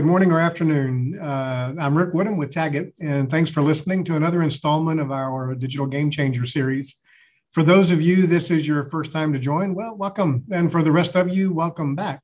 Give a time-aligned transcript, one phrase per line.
[0.00, 1.18] Good morning or afternoon.
[1.18, 5.54] Uh, I'm Rick Woodham with Tagit, and thanks for listening to another installment of our
[5.54, 6.96] Digital Game Changer series.
[7.52, 10.44] For those of you, this is your first time to join, well, welcome.
[10.50, 12.22] And for the rest of you, welcome back.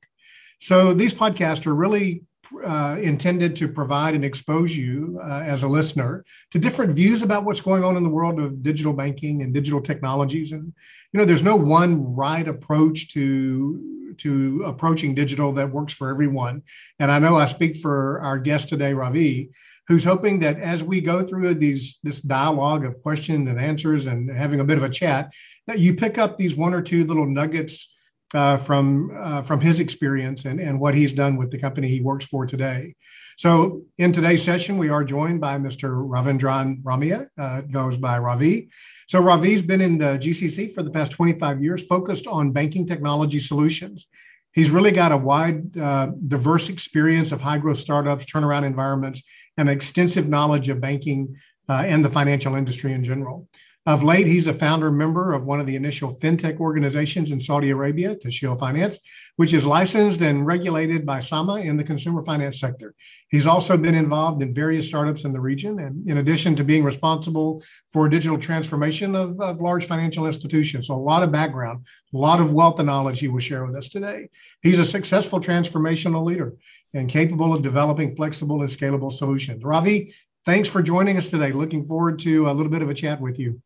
[0.59, 2.23] So these podcasts are really
[2.65, 7.43] uh, intended to provide and expose you uh, as a listener to different views about
[7.43, 10.51] what's going on in the world of digital banking and digital technologies.
[10.51, 10.73] And
[11.13, 16.63] you know, there's no one right approach to to approaching digital that works for everyone.
[16.99, 19.49] And I know I speak for our guest today, Ravi,
[19.87, 24.29] who's hoping that as we go through these this dialogue of questions and answers and
[24.29, 25.33] having a bit of a chat,
[25.65, 27.93] that you pick up these one or two little nuggets
[28.33, 32.01] uh, from uh, from his experience and, and what he's done with the company he
[32.01, 32.93] works for today.
[33.37, 36.07] So in today's session, we are joined by Mr.
[36.07, 38.69] Ravindran Ramiah, uh, goes by Ravi.
[39.07, 43.39] So Ravi's been in the GCC for the past 25 years, focused on banking technology
[43.39, 44.07] solutions.
[44.53, 49.21] He's really got a wide, uh, diverse experience of high growth startups, turnaround environments,
[49.55, 51.35] and extensive knowledge of banking
[51.69, 53.47] uh, and the financial industry in general.
[53.87, 57.69] Of late, he's a founder member of one of the initial fintech organizations in Saudi
[57.69, 58.99] Arabia, Tas'heel Finance,
[59.37, 62.93] which is licensed and regulated by SAMA in the consumer finance sector.
[63.29, 66.83] He's also been involved in various startups in the region, and in addition to being
[66.83, 67.63] responsible
[67.93, 70.87] for digital transformation of, of large financial institutions.
[70.87, 73.77] So, a lot of background, a lot of wealth and knowledge he will share with
[73.77, 74.27] us today.
[74.61, 76.55] He's a successful transformational leader
[76.93, 79.63] and capable of developing flexible and scalable solutions.
[79.63, 80.13] Ravi,
[80.45, 81.53] thanks for joining us today.
[81.53, 83.61] Looking forward to a little bit of a chat with you.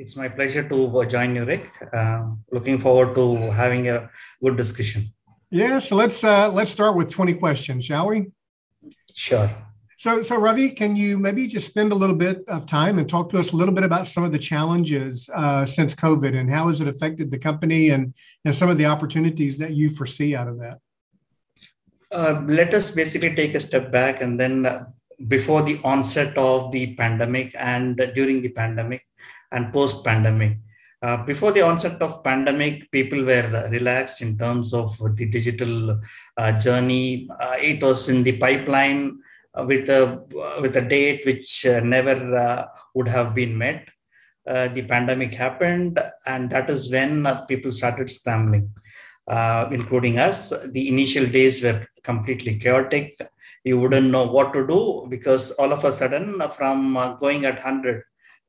[0.00, 1.70] It's my pleasure to join you, Rick.
[1.92, 4.08] Uh, looking forward to having a
[4.42, 5.12] good discussion.
[5.50, 8.28] Yeah, so let's uh, let's start with 20 questions, shall we?
[9.14, 9.50] Sure.
[9.98, 13.28] So, so Ravi, can you maybe just spend a little bit of time and talk
[13.30, 16.68] to us a little bit about some of the challenges uh, since COVID and how
[16.68, 18.14] has it affected the company and
[18.46, 20.78] and some of the opportunities that you foresee out of that?
[22.10, 24.86] Uh, let us basically take a step back and then uh,
[25.28, 29.02] before the onset of the pandemic and during the pandemic
[29.52, 30.58] and post pandemic.
[31.02, 35.98] Uh, before the onset of pandemic, people were relaxed in terms of the digital
[36.36, 37.26] uh, journey.
[37.40, 39.18] Uh, it was in the pipeline
[39.54, 40.22] uh, with a
[40.60, 43.88] with a date which uh, never uh, would have been met.
[44.76, 47.12] the pandemic happened, and that is when
[47.50, 48.64] people started scrambling,
[49.76, 50.38] including us.
[50.76, 53.06] The initial days were completely chaotic.
[53.68, 56.78] You wouldn't know what to do because all of a sudden, from
[57.20, 58.02] going at 100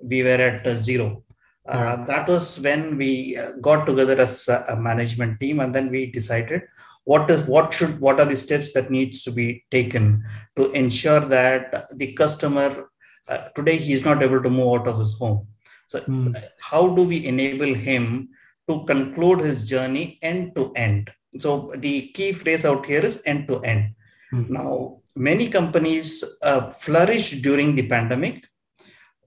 [0.03, 1.23] we were at zero.
[1.67, 6.11] Uh, that was when we uh, got together as a management team, and then we
[6.11, 6.61] decided
[7.03, 10.23] what is what should what are the steps that needs to be taken
[10.55, 12.89] to ensure that the customer
[13.27, 15.47] uh, today he is not able to move out of his home.
[15.87, 16.41] So, mm.
[16.59, 18.29] how do we enable him
[18.69, 21.11] to conclude his journey end to end?
[21.35, 23.95] So, the key phrase out here is end to end.
[24.33, 24.49] Mm.
[24.49, 28.45] Now, many companies uh, flourished during the pandemic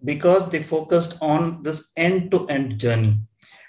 [0.05, 3.21] because they focused on this end-to-end journey.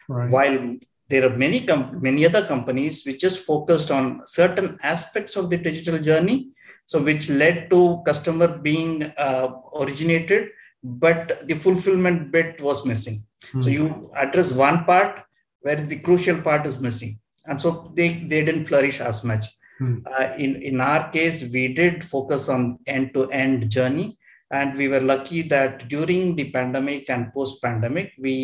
[0.07, 0.29] Right.
[0.29, 0.77] While
[1.09, 5.57] there are many com- many other companies which just focused on certain aspects of the
[5.57, 6.49] digital journey,
[6.85, 9.47] so which led to customer being uh,
[9.79, 10.49] originated,
[10.83, 13.23] but the fulfillment bit was missing.
[13.47, 13.61] Mm-hmm.
[13.61, 15.23] So you address one part
[15.61, 19.45] where the crucial part is missing, and so they they didn't flourish as much.
[19.81, 20.07] Mm-hmm.
[20.07, 24.17] Uh, in in our case, we did focus on end to end journey
[24.55, 28.37] and we were lucky that during the pandemic and post pandemic we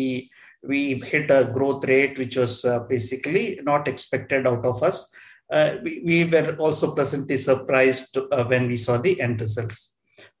[0.72, 0.80] we
[1.12, 5.12] hit a growth rate which was uh, basically not expected out of us.
[5.50, 9.96] Uh, we, we, were also pleasantly surprised uh, when we saw the end results.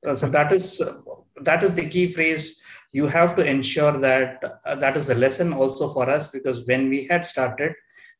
[0.06, 0.66] Uh, so that is
[1.48, 2.62] that is the key phrase.
[2.92, 6.88] You have to ensure that uh, that is a lesson also for us because when
[6.88, 7.74] we had started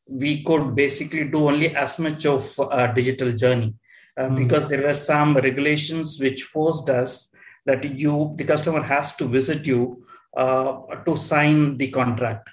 [0.05, 3.73] we could basically do only as much of a digital journey.
[4.19, 4.35] Mm.
[4.35, 7.32] because there were some regulations which forced us
[7.65, 10.05] that you the customer has to visit you
[10.35, 12.49] uh, to sign the contract.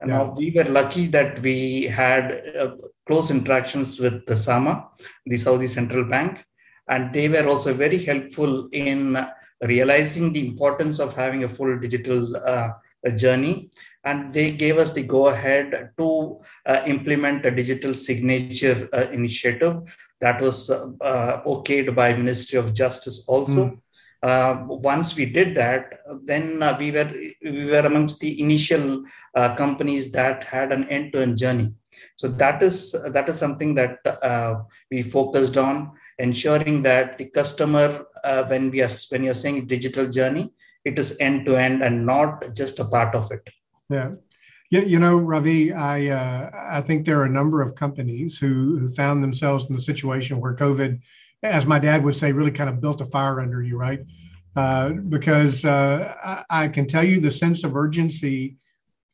[0.00, 0.18] And yeah.
[0.18, 2.76] now we were lucky that we had uh,
[3.06, 4.88] close interactions with the SAMA,
[5.24, 6.44] the Saudi Central Bank,
[6.88, 9.18] and they were also very helpful in
[9.62, 12.70] realizing the importance of having a full digital uh,
[13.16, 13.70] journey.
[14.04, 19.82] And they gave us the go ahead to uh, implement a digital signature uh, initiative
[20.20, 23.64] that was uh, okayed by Ministry of Justice also.
[23.66, 23.80] Mm
[24.22, 27.10] uh, once we did that, then uh, we were
[27.42, 29.04] we were amongst the initial
[29.34, 31.74] uh, companies that had an end-to-end journey.
[32.16, 38.06] So that is that is something that uh, we focused on ensuring that the customer,
[38.24, 40.50] uh, when we are when you're saying digital journey,
[40.84, 43.48] it is end-to-end and not just a part of it.
[43.90, 44.12] Yeah.
[44.70, 48.78] You, you know, Ravi, I uh, I think there are a number of companies who,
[48.78, 51.00] who found themselves in the situation where COVID
[51.42, 54.00] as my dad would say, really kind of built a fire under you, right?
[54.56, 58.56] Uh, because uh, I, I, can tell you the sense of urgency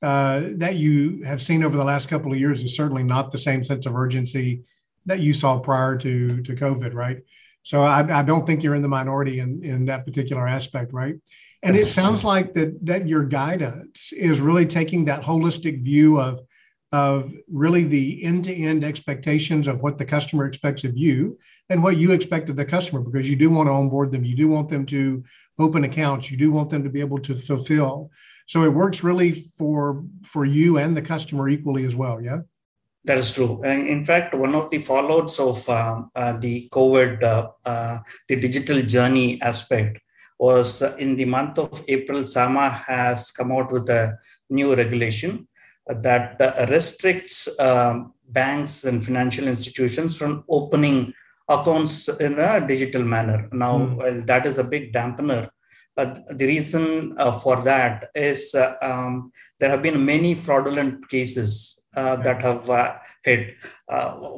[0.00, 3.38] uh, that you have seen over the last couple of years is certainly not the
[3.38, 4.62] same sense of urgency
[5.06, 7.22] that you saw prior to to COVID, right?
[7.62, 11.16] So I, I don't think you're in the minority in, in that particular aspect, right?
[11.62, 16.40] And it sounds like that that your guidance is really taking that holistic view of
[16.92, 21.38] of really the end-to-end expectations of what the customer expects of you
[21.70, 24.36] and what you expect of the customer because you do want to onboard them you
[24.36, 25.24] do want them to
[25.58, 28.10] open accounts you do want them to be able to fulfill
[28.46, 32.40] so it works really for for you and the customer equally as well yeah
[33.04, 33.60] that is true.
[33.64, 37.98] In fact, one of the fallouts of uh, uh, the COVID, uh, uh,
[38.28, 39.98] the digital journey aspect,
[40.38, 42.24] was in the month of April.
[42.24, 44.16] SAMA has come out with a
[44.50, 45.48] new regulation
[45.86, 51.12] that uh, restricts um, banks and financial institutions from opening
[51.48, 53.48] accounts in a digital manner.
[53.52, 53.96] Now, mm.
[53.96, 55.50] well, that is a big dampener.
[55.96, 59.30] Uh, the reason uh, for that is uh, um,
[59.60, 63.54] there have been many fraudulent cases uh, that have uh, hit.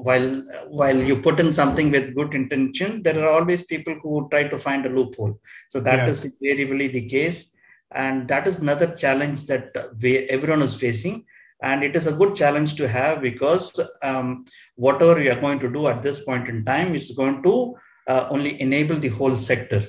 [0.06, 0.28] while
[0.68, 4.58] while you put in something with good intention, there are always people who try to
[4.58, 5.38] find a loophole.
[5.68, 6.08] So that yeah.
[6.08, 7.56] is invariably the case,
[7.92, 9.70] and that is another challenge that
[10.02, 11.24] we, everyone is facing
[11.62, 14.44] and it is a good challenge to have because um,
[14.76, 17.74] whatever you are going to do at this point in time is going to
[18.08, 19.82] uh, only enable the whole sector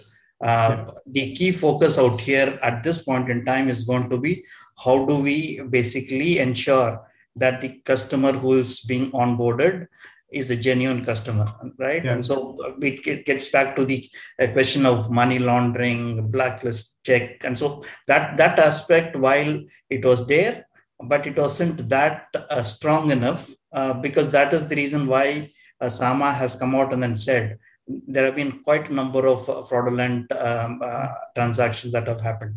[0.44, 0.85] uh, yeah.
[1.07, 4.44] the key focus out here at this point in time is going to be
[4.83, 7.01] how do we basically ensure
[7.35, 9.88] that the customer who is being onboarded
[10.31, 12.13] is a genuine customer right yeah.
[12.13, 14.09] and so it gets back to the
[14.41, 19.59] uh, question of money laundering blacklist check and so that that aspect while
[19.89, 20.65] it was there
[21.03, 25.51] but it wasn't that uh, strong enough uh, because that is the reason why
[25.81, 29.47] uh, Sama has come out and then said there have been quite a number of
[29.50, 32.56] uh, fraudulent um, uh, transactions that have happened.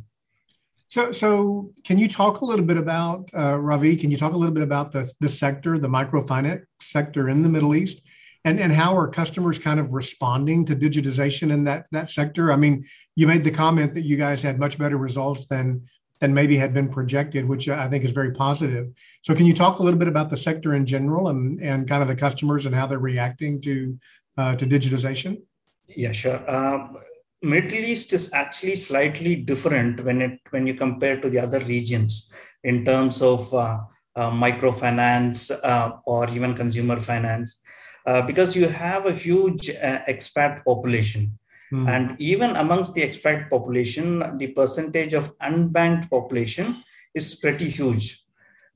[0.89, 3.95] So, so can you talk a little bit about uh, Ravi?
[3.97, 7.49] Can you talk a little bit about the the sector, the microfinance sector in the
[7.51, 8.01] Middle East,
[8.45, 12.51] and and how are customers kind of responding to digitization in that that sector?
[12.51, 12.85] I mean,
[13.17, 15.85] you made the comment that you guys had much better results than
[16.21, 18.89] than maybe had been projected, which I think is very positive.
[19.23, 22.03] So, can you talk a little bit about the sector in general and, and kind
[22.03, 23.99] of the customers and how they're reacting to
[24.37, 25.43] uh, to digitization?
[25.89, 26.39] Yeah, sure.
[26.51, 26.99] Um,
[27.43, 32.31] Middle East is actually slightly different when it when you compare to the other regions
[32.65, 33.79] in terms of uh,
[34.17, 37.63] uh, microfinance uh, or even consumer finance,
[38.07, 41.38] uh, because you have a huge uh, expat population.
[41.73, 41.89] Mm.
[41.89, 46.83] And even amongst the expat population, the percentage of unbanked population
[47.15, 48.25] is pretty huge.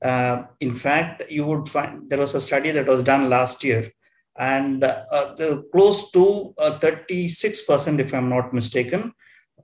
[0.03, 3.91] Uh, in fact, you would find there was a study that was done last year,
[4.37, 9.13] and uh, the, close to uh, 36%, if I'm not mistaken,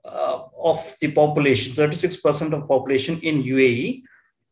[0.06, 4.02] uh, of the population, 36% of population in UAE,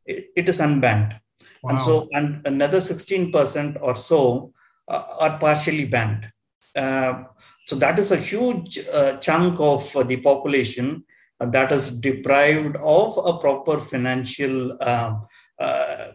[0.06, 1.20] it, it is unbanked.
[1.64, 1.72] Wow.
[1.72, 4.54] And so, and another 16% or so
[4.88, 6.32] uh, are partially banned.
[6.76, 7.24] Uh,
[7.68, 11.04] so that is a huge uh, chunk of uh, the population
[11.40, 15.28] that is deprived of a proper financial um,
[15.60, 16.08] uh,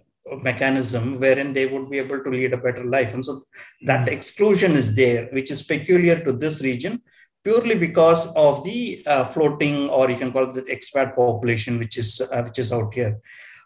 [0.43, 3.13] mechanism wherein they would be able to lead a better life.
[3.13, 3.45] And so
[3.83, 4.15] that hmm.
[4.15, 7.03] exclusion is there, which is peculiar to this region
[7.45, 11.99] purely because of the uh, floating or you can call it the expat population, which
[11.99, 13.21] is, uh, which is out here.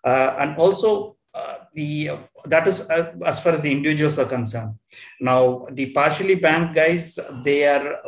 [0.04, 1.15] and also
[1.74, 4.74] the that is uh, as far as the individuals are concerned.
[5.20, 8.00] Now, the partially banked guys, they are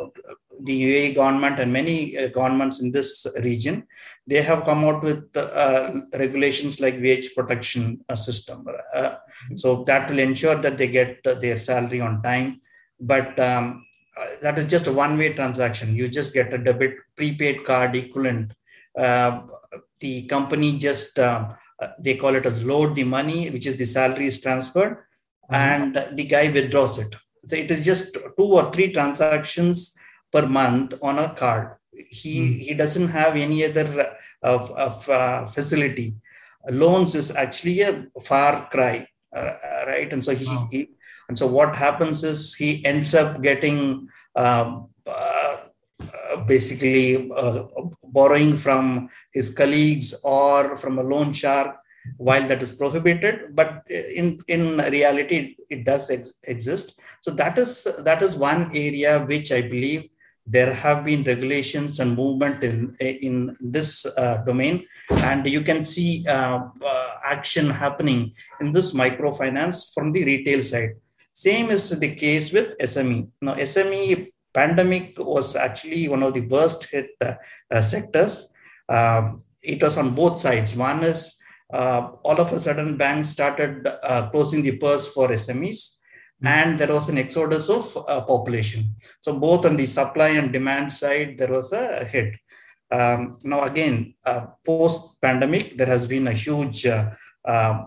[0.61, 3.87] the UAE government and many uh, governments in this region.
[4.27, 8.67] They have come out with uh, regulations like wage protection uh, system.
[8.93, 9.15] Uh,
[9.55, 12.61] so that will ensure that they get their salary on time.
[12.99, 13.85] But um,
[14.41, 15.95] that is just a one-way transaction.
[15.95, 18.53] You just get a debit prepaid card equivalent.
[18.95, 21.17] the company just
[21.81, 24.97] uh, they call it as load the money, which is the salary is transferred,
[25.51, 25.55] mm-hmm.
[25.55, 27.15] and the guy withdraws it.
[27.45, 29.97] So it is just two or three transactions
[30.31, 31.77] per month on a card.
[31.91, 32.59] He mm.
[32.59, 36.15] he doesn't have any other uh, of, uh, facility.
[36.69, 39.53] Loans is actually a far cry, uh,
[39.87, 40.11] right?
[40.11, 40.67] And so he, wow.
[40.71, 40.91] he,
[41.27, 45.57] and so what happens is he ends up getting um, uh,
[46.47, 47.63] basically uh,
[48.11, 51.75] borrowing from his colleagues or from a loan shark
[52.17, 53.55] while that is prohibited.
[53.55, 56.99] But in in reality it does ex- exist.
[57.21, 60.09] So that is that is one area which i believe
[60.49, 64.83] there have been regulations and movement in in this uh, domain.
[65.29, 70.97] And you can see uh, uh, action happening in this microfinance from the retail side.
[71.31, 76.85] Same is the case with sme now sme pandemic was actually one of the worst
[76.85, 78.51] hit uh, sectors.
[78.87, 80.75] Um, it was on both sides.
[80.75, 81.39] One is
[81.71, 85.99] uh, all of a sudden banks started uh, closing the purse for SMEs,
[86.43, 88.95] and there was an exodus of uh, population.
[89.21, 92.35] So both on the supply and demand side, there was a hit.
[92.91, 97.11] Um, now again, uh, post pandemic, there has been a huge uh,
[97.45, 97.83] uh,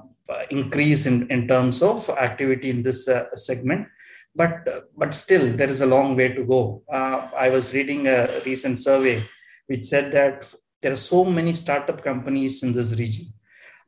[0.50, 3.88] increase in, in terms of activity in this segment
[4.35, 6.83] but but still there is a long way to go.
[6.89, 9.25] Uh, i was reading a recent survey
[9.67, 10.47] which said that
[10.81, 13.33] there are so many startup companies in this region.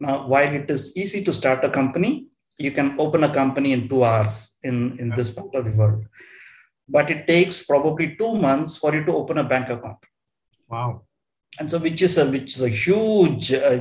[0.00, 3.88] Now while it is easy to start a company you can open a company in
[3.88, 6.04] two hours in in this part of the world.
[6.88, 9.98] But it takes probably two months for you to open a bank account.
[10.68, 11.04] Wow.
[11.58, 13.78] And so which is a which is a huge uh,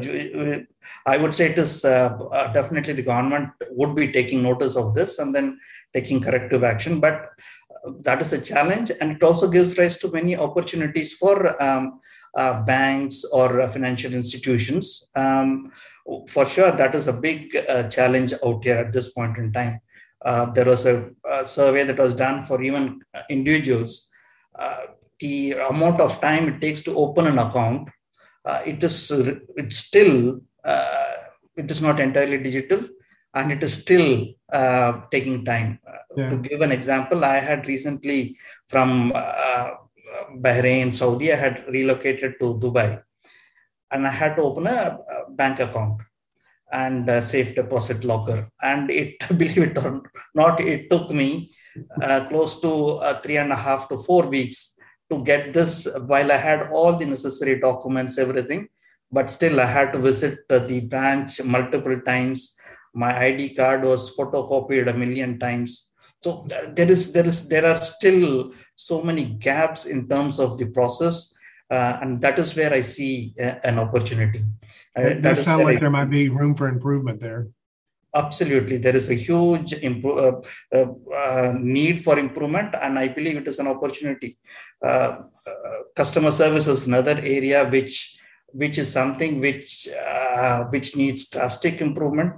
[1.05, 4.93] i would say it is uh, uh, definitely the government would be taking notice of
[4.95, 5.59] this and then
[5.93, 7.29] taking corrective action but
[7.85, 8.91] uh, that is a challenge.
[8.99, 11.99] And it also gives rise to many opportunities for um,
[12.35, 15.09] uh, banks or uh, financial institutions.
[15.15, 15.71] Um,
[16.27, 17.53] for sure that is a big
[17.89, 19.79] challenge out here at this point in time.
[20.53, 24.09] There was a, a, survey that was done for even individuals.
[25.19, 27.87] The amount of time it takes to open an account,
[28.43, 29.09] uh, it is
[29.55, 32.87] it's still uh, it is not entirely digital,
[33.33, 35.79] and it is still uh, taking time.
[35.87, 36.29] Uh, yeah.
[36.29, 39.71] To give an example, I had recently from uh,
[40.37, 43.01] Bahrain, Saudi, I had relocated to Dubai,
[43.91, 45.99] and I had to open a, bank account
[46.71, 50.03] and a safe deposit locker, and it believe it or
[50.35, 51.51] not, it took me
[52.01, 54.77] uh, close to uh, three and a half to four weeks
[55.09, 58.67] to get this while I had all the necessary documents, everything,
[59.13, 62.57] but still I had to visit the branch multiple times.
[62.93, 65.91] My ID card was photocopied a million times.
[66.21, 66.45] So
[66.77, 71.33] there is there is there are still so many gaps in terms of the process,
[71.69, 74.41] uh, and that is where I see uh, an opportunity.
[74.97, 77.47] Uh, it does sound like I, there might be room for improvement there
[78.15, 80.41] absolutely there is a huge uh,
[80.75, 84.37] uh, uh, need for improvement and i believe it is an opportunity
[84.85, 85.17] uh,
[85.47, 88.19] uh customer service is another area which
[88.53, 92.33] which is something which uh, which needs drastic improvement.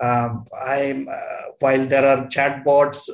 [0.00, 0.80] Um, i
[1.58, 3.10] while there are chatbots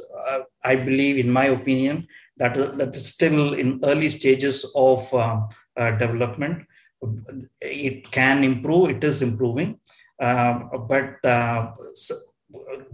[0.63, 5.09] i believe in my opinion that is, that is still in early stages of
[5.77, 6.67] development.
[7.61, 9.81] It can improve it is improving.
[10.21, 11.73] Uh, but uh,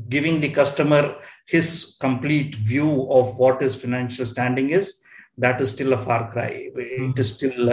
[0.08, 1.16] giving the customer
[1.46, 5.02] his complete view of what his financial standing is,
[5.36, 6.70] that is still a far cry.
[6.74, 7.68] It is still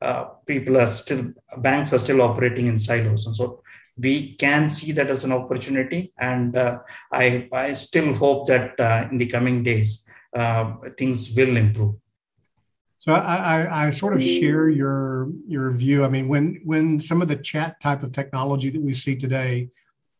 [0.00, 3.26] uh, people are still, banks are still operating in silos.
[3.26, 3.62] And so
[3.96, 6.12] we can see that as an opportunity.
[6.18, 6.80] And uh,
[7.12, 11.94] I, I still hope that uh, in the coming days, uh, things will improve.
[12.98, 16.04] So I, I, I, sort of share your your view.
[16.04, 19.68] I mean, when when some of the chat type of technology that we see today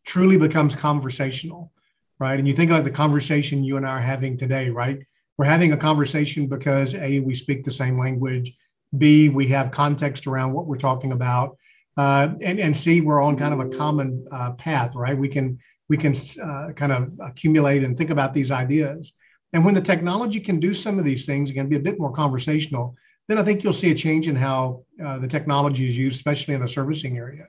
[0.05, 1.73] truly becomes conversational,
[2.17, 2.39] right?
[2.39, 4.99] And you think about the conversation you and I are having today, right?
[5.37, 8.55] We're having a conversation because a we speak the same language,
[8.95, 11.57] b we have context around what we're talking about,
[11.97, 15.17] uh, and and c we're on kind of a common uh, path, right?
[15.17, 19.13] We can we can uh, kind of accumulate and think about these ideas
[19.53, 22.11] and when the technology can do some of these things, again, be a bit more
[22.11, 22.95] conversational,
[23.27, 26.53] then I think you'll see a change in how uh, the technology is used, especially
[26.53, 27.47] in the servicing area.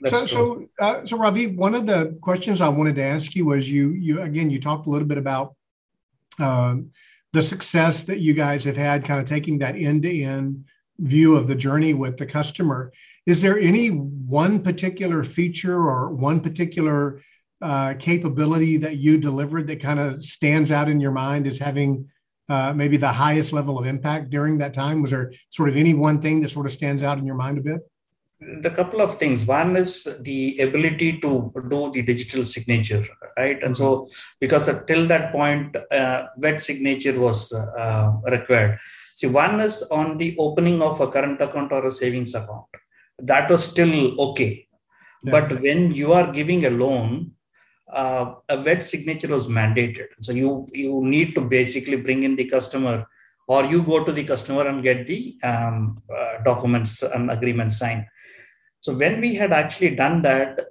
[0.00, 3.46] That's so, so, uh, so Ravi, one of the questions I wanted to ask you
[3.46, 5.54] was you, you again, you talked a little bit about
[6.38, 6.90] um,
[7.38, 10.64] the success that you guys have had, kind of taking that end-to-end
[10.98, 12.92] view of the journey with the customer.
[13.26, 17.20] Is there any one particular feature or one particular
[17.62, 22.08] uh, capability that you delivered that kind of stands out in your mind as having
[22.48, 25.00] uh, maybe the highest level of impact during that time?
[25.00, 27.58] Was there sort of any one thing that sort of stands out in your mind
[27.58, 27.80] a bit?
[28.40, 29.44] The couple of things.
[29.44, 33.04] One is the ability to do the digital signature,
[33.36, 33.60] right?
[33.62, 34.12] And so, mm-hmm.
[34.40, 38.78] because till that point, uh, wet signature was uh, required.
[39.14, 42.66] See, one is on the opening of a current account or a savings account.
[43.18, 44.68] That was still okay.
[45.24, 45.32] Yeah.
[45.32, 47.32] But when you are giving a loan,
[47.92, 50.08] uh, a wet signature was mandated.
[50.20, 53.06] So you you need to basically bring in the customer,
[53.48, 58.06] or you go to the customer and get the um, uh, documents and agreement signed.
[58.80, 60.66] So when we had actually done that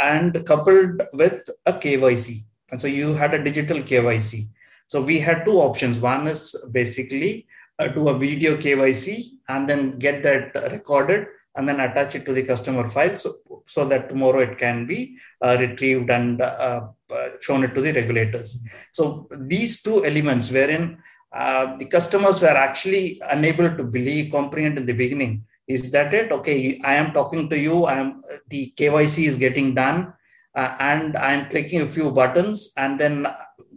[0.00, 4.48] and coupled with a KYC, and so you had a digital KYC.
[4.86, 6.00] So we had two options.
[6.00, 7.46] One is basically
[7.78, 12.32] uh, do a video KYC and then get that recorded and then attach it to
[12.32, 13.36] the customer file so,
[13.66, 17.92] so that tomorrow it can be uh, retrieved and uh, uh, shown it to the
[17.92, 18.64] regulators.
[18.92, 20.98] So these two elements wherein
[21.32, 25.44] uh, the customers were actually unable to believe, comprehend in the beginning.
[25.68, 26.32] Is that it?
[26.32, 27.84] Okay, I am talking to you.
[27.84, 30.14] I am the KYC is getting done,
[30.54, 33.26] uh, and I am clicking a few buttons, and then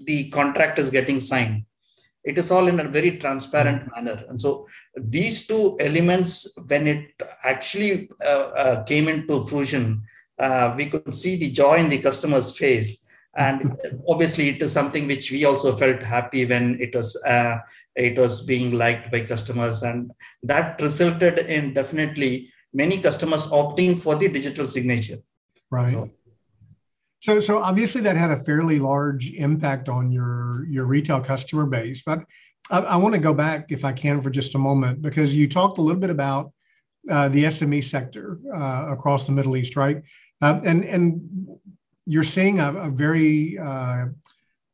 [0.05, 1.65] the contract is getting signed.
[2.23, 4.05] It is all in a very transparent mm-hmm.
[4.05, 7.11] manner, and so these two elements, when it
[7.43, 10.03] actually uh, uh, came into fruition,
[10.39, 13.00] uh, we could see the joy in the customer's face
[13.35, 13.77] and
[14.09, 17.59] obviously it is something which we also felt happy when it was uh,
[17.95, 19.83] it was being liked by customers.
[19.83, 20.11] And
[20.43, 25.19] that resulted in definitely many customers opting for the digital signature.
[25.69, 25.89] Right.
[25.89, 26.09] So,
[27.21, 32.03] so so obviously that had a fairly large impact on your your retail customer base.
[32.03, 32.23] But
[32.69, 35.47] i, I want to go back if i can for just a moment because you
[35.47, 36.53] talked a little bit about
[37.09, 40.03] uh, the sme sector uh, across the middle east right?
[40.41, 41.21] Uh, and and
[42.05, 44.05] you're seeing a, a very uh,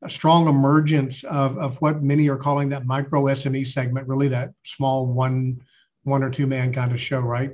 [0.04, 4.52] a strong emergence of, of what many are calling that micro SME segment, really that
[4.64, 5.62] small one
[6.04, 7.52] one or two man kind of show, right?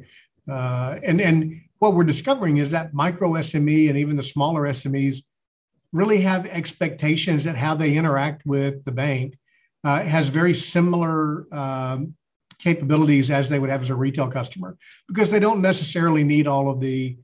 [0.50, 5.24] Uh, and and what we're discovering is that micro SME and even the smaller SMEs
[5.92, 9.38] really have expectations that how they interact with the bank
[9.84, 12.16] uh, has very similar um,
[12.60, 14.78] capabilities as they would have as a retail customer
[15.08, 17.18] because they don't necessarily need all of the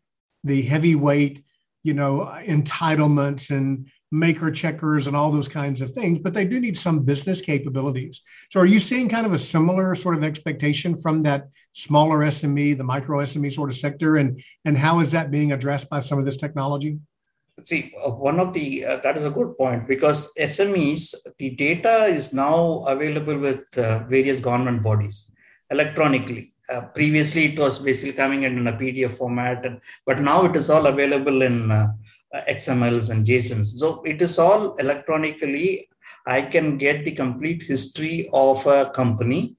[0.43, 1.43] the heavyweight
[1.83, 6.59] you know, entitlements and maker checkers and all those kinds of things, but they do
[6.59, 8.21] need some business capabilities.
[8.49, 12.77] So, are you seeing kind of a similar sort of expectation from that smaller SME,
[12.77, 16.17] the micro SME sort of sector, and and how is that being addressed by some
[16.17, 16.97] of this technology?
[17.63, 22.05] See, uh, one of the uh, that is a good point because SMEs, the data
[22.05, 25.31] is now available with uh, various government bodies
[25.69, 26.53] electronically.
[26.71, 30.69] Uh, previously it was basically coming in a pdf format and, but now it is
[30.69, 31.87] all available in uh,
[32.57, 35.89] xmls and jsons so it is all electronically.
[36.27, 39.55] I can get the complete history of a company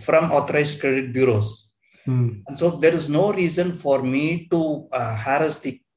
[0.00, 1.68] from authorized credit bureaus.
[2.04, 2.40] Hmm.
[2.46, 5.87] and so there is no reason for me to uh, harass the uh,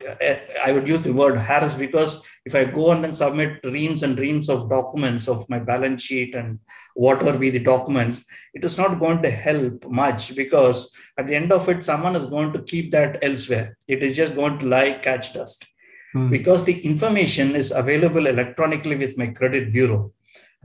[0.66, 4.18] I would use the word harass because if I go and then submit reams and
[4.18, 6.60] reams of documents of my balance sheet and
[6.96, 11.52] whatever be the documents, it is not going to help much because at the end
[11.52, 13.78] of it, someone is going to keep that elsewhere.
[13.88, 15.66] It is just going to lie, catch dust.
[16.14, 16.30] Hmm.
[16.30, 20.12] Because the information is available electronically with my credit bureau.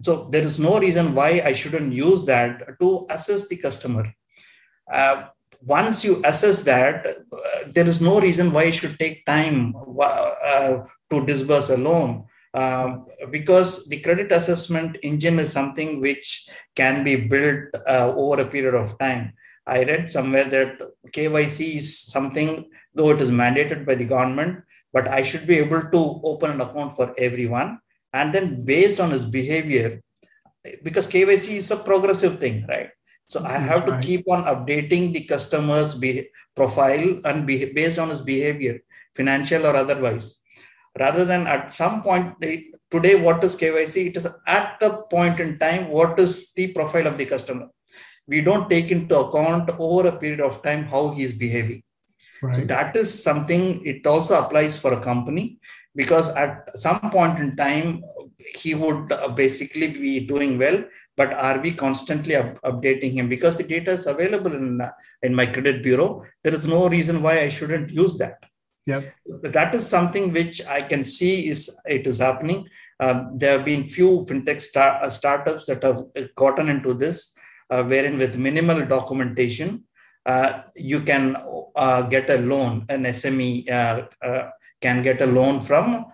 [0.00, 4.12] So there is no reason why I shouldn't use that to assess the customer.
[4.90, 5.28] Uh,
[5.66, 7.38] once you assess that, uh,
[7.74, 10.78] there is no reason why you should take time uh,
[11.10, 12.24] to disburse a loan.
[12.54, 18.46] Um, because the credit assessment engine is something which can be built uh, over a
[18.46, 19.34] period of time.
[19.66, 20.78] I read somewhere that
[21.10, 25.82] KYC is something, though it is mandated by the government, but I should be able
[25.82, 27.80] to open an account for everyone.
[28.12, 30.00] And then based on his behavior,
[30.82, 32.90] because KYC is a progressive thing, right?
[33.26, 33.66] So I mm-hmm.
[33.66, 38.80] have to keep on updating the customer's be- profile and be- based on his behavior,
[39.14, 40.40] financial or otherwise.
[40.98, 42.40] Rather than at some point,
[42.90, 44.08] today, what is KYC?
[44.08, 47.68] It is at a point in time, what is the profile of the customer?
[48.28, 51.82] We don't take into account over a period of time how he is behaving.
[52.42, 52.54] Right.
[52.54, 55.58] So that is something, it also applies for a company
[55.94, 58.02] because at some point in time,
[58.54, 60.84] he would basically be doing well
[61.16, 63.28] but are we constantly up- updating him?
[63.28, 64.80] Because the data is available in
[65.22, 66.24] in my credit bureau.
[66.44, 68.38] There is no reason why i shouldn't use that.
[68.92, 69.02] Yeah
[69.56, 71.60] that is something which i can see is
[71.96, 72.60] it is happening.
[73.04, 76.00] Um, there have been few fintech star- uh, startups that have
[76.42, 77.18] gotten into this
[77.72, 79.84] uh, wherein with minimal documentation
[80.32, 80.50] uh,
[80.92, 81.36] you can
[81.84, 83.96] uh, get a loan an sme uh,
[84.28, 84.44] uh,
[84.84, 86.06] can get a loan from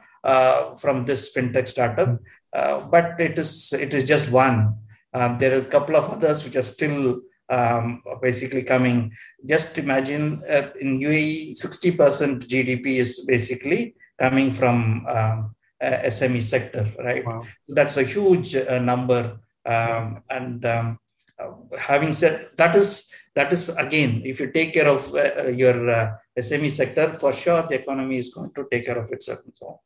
[0.78, 2.90] from this fintech startup hmm.
[2.90, 4.74] but it is it is just one
[5.14, 7.20] um, there are a couple of others which are still
[7.52, 9.12] um, basically coming.
[9.44, 16.90] Just imagine uh, in UAE, 60% GDP is basically coming from um, uh, SME sector,
[16.98, 17.24] right?
[17.24, 17.44] Wow.
[17.68, 19.38] That's a huge uh, number.
[19.64, 20.98] Um, and um,
[21.38, 25.88] uh, having said that is that is again, if you take care of uh, your
[25.88, 29.56] uh, SME sector, for sure the economy is going to take care of itself and
[29.56, 29.76] so on.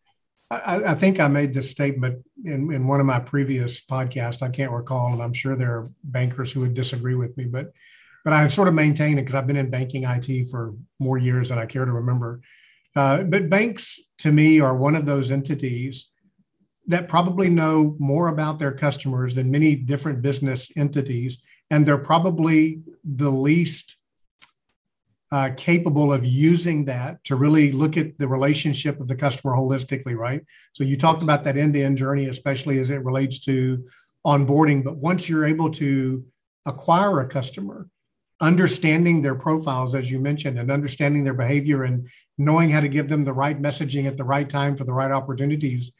[0.50, 4.42] I, I, think I made this statement in, in one of my previous podcasts.
[4.42, 7.72] I can't recall, and I'm sure there are bankers who would disagree with me, but
[8.24, 11.50] but I sort of maintain it because I've been in banking IT for more years
[11.50, 12.40] than I care to remember.
[12.96, 16.10] Uh, but banks, to me, are one of those entities
[16.88, 22.80] that probably know more about their customers than many different business entities, and they're probably
[23.04, 23.95] the least
[25.32, 30.16] uh, capable of using that to really look at the relationship of the customer holistically,
[30.16, 30.42] right?
[30.72, 33.84] So you talked about that end-to-end journey, especially as it relates to
[34.24, 34.84] onboarding.
[34.84, 36.24] But once you're able to
[36.64, 37.88] acquire a customer,
[38.40, 42.08] understanding their profiles, as you mentioned, and understanding their behavior and
[42.38, 45.10] knowing how to give them the right messaging at the right time for the right
[45.10, 45.92] opportunities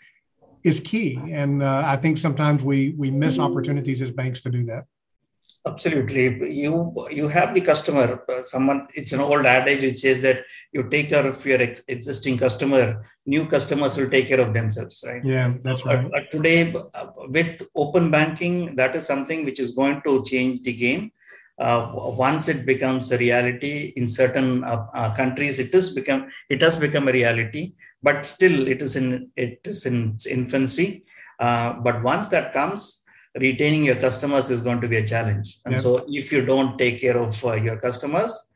[0.63, 1.19] is key.
[1.33, 4.85] And uh, I think sometimes we we miss opportunities as banks to do that.
[5.67, 8.23] Absolutely, you you have the customer.
[8.29, 11.83] Uh, someone, it's an old adage which says that you take care of your ex-
[11.89, 13.05] existing customer.
[13.27, 15.25] New customers will take care of themselves, right?
[15.25, 16.05] Yeah, that's right.
[16.05, 20.73] Uh, today, uh, with open banking, that is something which is going to change the
[20.73, 21.11] game.
[21.59, 26.63] Uh, once it becomes a reality in certain uh, uh, countries, it is become it
[26.63, 27.75] has become a reality,
[28.05, 31.05] but still it is in it is in its infancy.
[31.41, 33.03] but once that comes,
[33.39, 35.59] retaining your customers is going to be a challenge.
[35.65, 35.83] And yep.
[35.83, 38.51] so, if you don't take care of uh, your customers,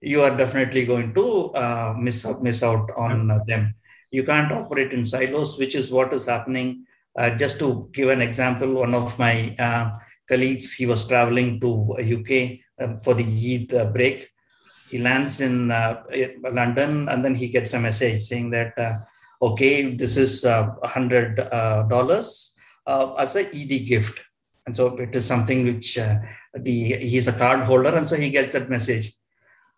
[0.00, 3.46] you are definitely going to uh, miss out, miss out on yep.
[3.46, 3.74] them.
[4.10, 6.86] You can't operate in silos, which is what is happening.
[7.16, 9.90] Uh, just to give an example, one of my uh,
[10.28, 14.28] colleagues, he was traveling to UK um, for the Eid uh, break.
[14.90, 16.02] He lands in uh,
[16.52, 18.74] London, and then he gets a message saying that,
[19.42, 20.44] "Okay, this is
[20.84, 21.36] hundred
[21.88, 22.53] dollars."
[22.86, 24.20] Uh, as a Eid gift.
[24.66, 26.18] And so it is something which uh,
[26.54, 29.12] the he's a card holder, and so he gets that message.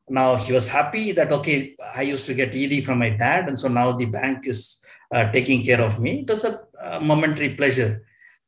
[0.09, 3.59] Now he was happy that okay, I used to get Eid from my dad, and
[3.59, 6.21] so now the bank is uh, taking care of me.
[6.21, 8.05] It was a, a momentary pleasure.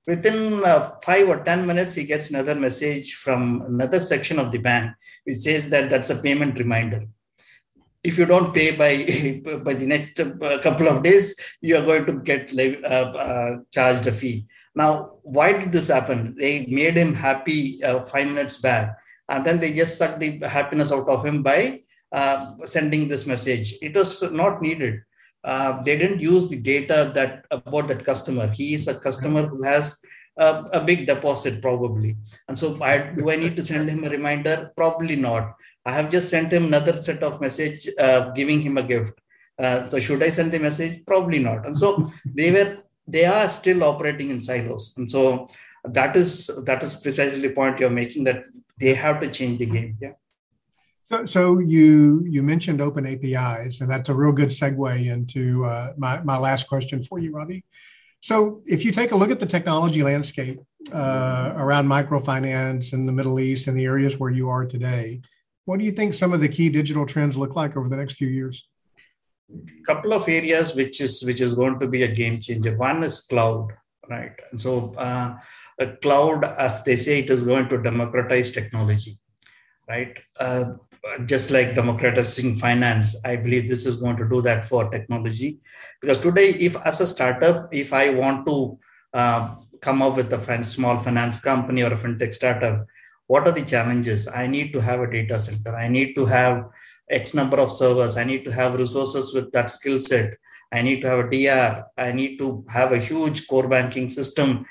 [0.06, 4.58] Within uh, five or ten minutes, he gets another message from another section of the
[4.58, 4.92] bank
[5.24, 7.02] which says that that's a payment reminder
[8.08, 8.92] if you don't pay by
[9.66, 11.26] by the next uh, couple of days,
[11.60, 12.42] you are going to get
[12.84, 14.46] uh, uh, charged a fee.
[14.74, 14.92] Now,
[15.36, 16.34] why did this happen?
[16.38, 17.60] They made him happy
[18.12, 18.96] five minutes back,
[19.28, 21.82] and then they just sucked the happiness out of him by
[22.64, 23.74] sending this message.
[23.82, 24.10] It was
[24.42, 25.02] not needed.
[25.44, 28.46] Uh, they didn't use the data that about that customer.
[28.48, 30.00] He is a customer who has
[30.36, 32.16] a, a big deposit probably,
[32.46, 34.56] and so I, do I need to send him a reminder?
[34.76, 35.54] Probably not
[35.88, 39.14] I have just sent him another set of message uh, giving him a gift.
[39.58, 40.94] Uh, so should I send the message?
[41.06, 41.66] Probably not.
[41.66, 41.88] And so
[42.38, 42.70] they were
[43.14, 44.94] they are still operating in silos.
[44.98, 45.48] And so
[45.84, 46.30] that is
[46.66, 48.44] that is precisely the point you're making that
[48.78, 49.96] they have to change the game.
[50.00, 50.12] Yeah.
[51.10, 55.94] So, so you you mentioned open APIs, and that's a real good segue into uh,
[55.96, 57.64] my my last question for you, Ravi.
[58.20, 60.58] So, if you take a look at the technology landscape
[60.92, 65.22] uh, around microfinance in the Middle East and the areas where you are today,
[65.68, 68.14] what do you think some of the key digital trends look like over the next
[68.14, 68.70] few years?
[69.52, 72.74] A Couple of areas which is which is going to be a game changer.
[72.74, 73.74] One is cloud,
[74.08, 74.32] right?
[74.50, 75.36] And so uh,
[75.78, 79.18] a cloud, as they say, it is going to democratize technology,
[79.86, 80.16] right?
[80.40, 80.64] Uh,
[81.26, 85.58] just like democratizing finance, I believe this is going to do that for technology.
[86.00, 88.78] Because today, if as a startup, if I want to
[89.12, 92.86] uh, come up with a small finance company or a fintech startup,
[93.28, 94.26] what are the challenges?
[94.26, 95.76] I need to have a data center.
[95.76, 96.64] I need to have
[97.10, 98.16] x number of servers.
[98.16, 100.36] I need to have resources with that skill set.
[100.72, 104.66] I need to have a dr i need to have a huge core banking system.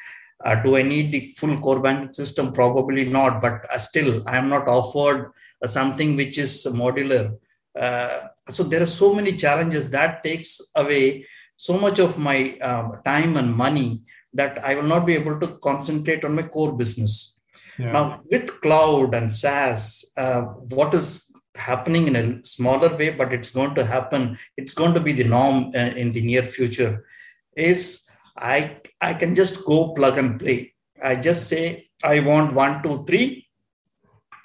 [0.46, 2.52] Uh, do i need the full core banking system?
[2.52, 5.32] Probably not but uh, still i am not offered
[5.64, 7.38] uh, something which is modular.
[7.80, 12.94] Uh, so there are so many challenges that takes away so much of my um,
[13.04, 17.37] time and money that i will not be able to concentrate on my core business
[17.78, 17.92] yeah.
[17.92, 23.50] Now, with cloud and SaaS, uh, what is happening in a smaller way, but it's
[23.50, 27.06] going to happen, it's going to be the norm uh, in the near future,
[27.56, 30.74] is I, I can just go plug and play.
[31.02, 33.48] I just say, I want one, two, three.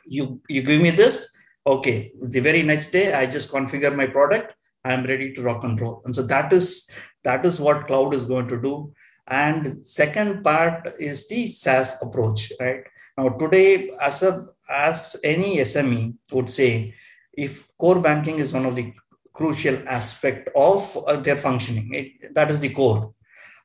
[0.05, 1.37] You, you give me this.
[1.67, 2.13] Okay.
[2.21, 4.55] The very next day, I just configure my product.
[4.85, 6.03] I'm ready to rock and roll.
[6.05, 6.91] And so that is
[7.23, 8.93] that is what cloud is going to do.
[9.29, 12.85] And second part is the SaaS approach, right?
[13.17, 16.95] Now, today, as a as any SME would say,
[17.33, 18.93] if core banking is one of the
[19.33, 23.13] crucial aspect of uh, their functioning, it, that is the core.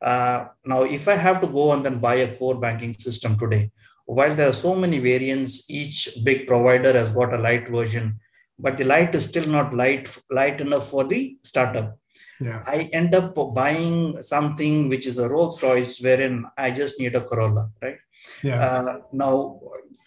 [0.02, 3.72] Uh, now, if I have to go and then buy a core banking system today,
[4.06, 8.20] while there are so many variants, each big provider has got a light version,
[8.60, 11.98] but the light is still not light light enough for the startup.
[12.40, 12.64] Yeah.
[12.66, 17.22] I end up buying something which is a Rolls Royce, wherein I just need a
[17.22, 17.98] Corolla, right?
[18.44, 18.62] Yeah.
[18.62, 19.60] Uh, now,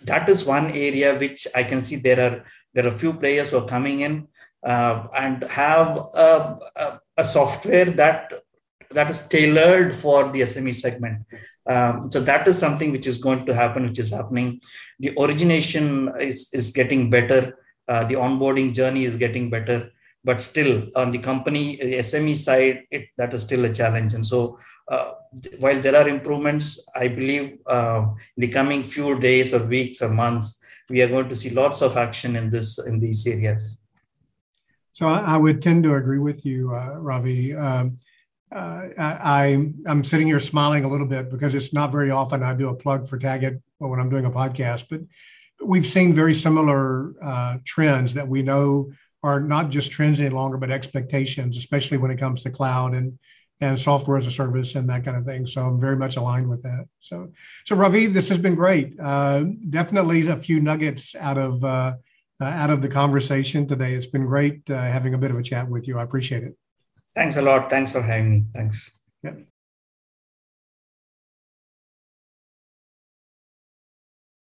[0.02, 3.50] that is one area which I can see there are there are a few players
[3.50, 4.28] who are coming in
[4.64, 8.32] uh, and have a, a, a, software that
[8.90, 11.24] that is tailored for the SME segment.
[11.66, 14.60] Um, so that is something which is going to happen, which is happening.
[14.98, 17.56] The origination is, is getting better.
[17.86, 19.90] Uh, the onboarding journey is getting better,
[20.24, 24.14] but still on the company SME side, it, that is still a challenge.
[24.14, 24.58] And so
[24.90, 25.12] uh,
[25.60, 30.10] while there are improvements, I believe uh, in the coming few days or weeks or
[30.10, 33.80] months, we are going to see lots of action in this in these areas.
[34.92, 37.54] So I, would tend to agree with you, uh, Ravi.
[37.54, 37.98] Um,
[38.52, 42.52] uh, I, I'm sitting here smiling a little bit because it's not very often I
[42.54, 45.00] do a plug for Tagit when I'm doing a podcast, but
[45.64, 48.90] we've seen very similar uh, trends that we know
[49.22, 53.18] are not just trends any longer, but expectations, especially when it comes to cloud and
[53.60, 55.46] and software as a service and that kind of thing.
[55.46, 56.86] So I'm very much aligned with that.
[56.98, 57.30] So,
[57.66, 58.98] so Ravi, this has been great.
[58.98, 61.94] Uh, definitely a few nuggets out of uh,
[62.40, 63.92] uh, out of the conversation today.
[63.92, 65.98] It's been great uh, having a bit of a chat with you.
[65.98, 66.56] I appreciate it.
[67.14, 67.68] Thanks a lot.
[67.68, 68.44] Thanks for having me.
[68.54, 69.00] Thanks.
[69.22, 69.49] Yep.